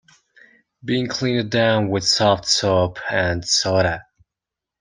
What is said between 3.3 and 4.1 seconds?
soda.